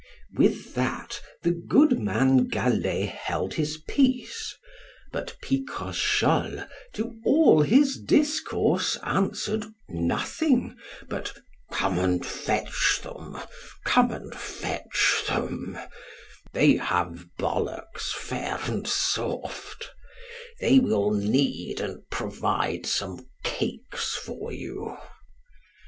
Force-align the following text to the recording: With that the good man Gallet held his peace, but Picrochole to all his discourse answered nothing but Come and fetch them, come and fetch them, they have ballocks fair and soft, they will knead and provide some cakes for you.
With 0.33 0.73
that 0.73 1.21
the 1.43 1.51
good 1.51 1.99
man 1.99 2.47
Gallet 2.47 3.07
held 3.09 3.53
his 3.53 3.77
peace, 3.87 4.55
but 5.11 5.37
Picrochole 5.43 6.67
to 6.93 7.19
all 7.23 7.61
his 7.61 7.97
discourse 7.99 8.97
answered 9.03 9.65
nothing 9.87 10.75
but 11.07 11.35
Come 11.71 11.99
and 11.99 12.25
fetch 12.25 13.01
them, 13.03 13.37
come 13.85 14.09
and 14.09 14.33
fetch 14.33 15.23
them, 15.27 15.77
they 16.51 16.77
have 16.77 17.27
ballocks 17.37 18.11
fair 18.15 18.57
and 18.63 18.87
soft, 18.87 19.91
they 20.59 20.79
will 20.79 21.11
knead 21.11 21.79
and 21.79 22.01
provide 22.09 22.87
some 22.87 23.27
cakes 23.43 24.15
for 24.17 24.51
you. 24.51 24.97